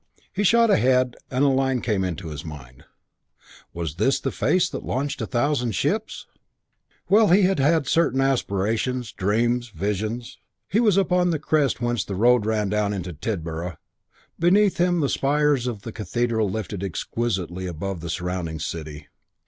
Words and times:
He 0.33 0.43
shot 0.43 0.71
ahead 0.71 1.15
and 1.29 1.43
a 1.45 1.49
line 1.49 1.79
came 1.79 2.03
into 2.03 2.29
his 2.29 2.43
mind: 2.43 2.85
"Was 3.71 3.97
this 3.97 4.19
the 4.19 4.31
face 4.31 4.67
that 4.67 4.83
launched 4.83 5.21
a 5.21 5.27
thousand 5.27 5.73
ships?" 5.75 6.25
Well, 7.07 7.27
he 7.27 7.43
had 7.43 7.59
had 7.59 7.85
certain 7.85 8.19
aspirations, 8.19 9.11
dreams, 9.11 9.69
visions.... 9.69 10.39
He 10.67 10.79
was 10.79 10.97
upon 10.97 11.29
the 11.29 11.37
crest 11.37 11.81
whence 11.81 12.03
the 12.03 12.15
road 12.15 12.47
ran 12.47 12.69
down 12.69 12.93
into 12.93 13.13
Tidborough. 13.13 13.77
Beneath 14.39 14.77
him 14.77 15.01
the 15.01 15.07
spires 15.07 15.67
of 15.67 15.83
the 15.83 15.91
Cathedral 15.91 16.49
lifted 16.49 16.83
exquisitely 16.83 17.67
above 17.67 17.99
the 18.01 18.09
surrounding 18.09 18.59
city. 18.59 19.07